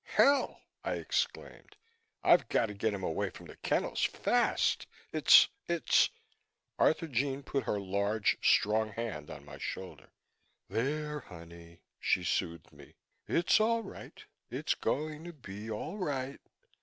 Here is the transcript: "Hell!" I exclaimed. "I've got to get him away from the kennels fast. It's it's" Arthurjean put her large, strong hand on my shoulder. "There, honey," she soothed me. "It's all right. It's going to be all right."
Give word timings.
"Hell!" 0.15 0.63
I 0.83 0.93
exclaimed. 0.95 1.77
"I've 2.23 2.49
got 2.49 2.65
to 2.69 2.73
get 2.73 2.91
him 2.91 3.03
away 3.03 3.29
from 3.29 3.45
the 3.45 3.55
kennels 3.57 4.03
fast. 4.03 4.87
It's 5.13 5.47
it's" 5.67 6.09
Arthurjean 6.79 7.43
put 7.45 7.65
her 7.65 7.79
large, 7.79 8.35
strong 8.41 8.93
hand 8.93 9.29
on 9.29 9.45
my 9.45 9.59
shoulder. 9.59 10.09
"There, 10.67 11.19
honey," 11.19 11.81
she 11.99 12.23
soothed 12.23 12.73
me. 12.73 12.95
"It's 13.27 13.59
all 13.59 13.83
right. 13.83 14.25
It's 14.49 14.73
going 14.73 15.23
to 15.25 15.33
be 15.33 15.69
all 15.69 15.99
right." 15.99 16.41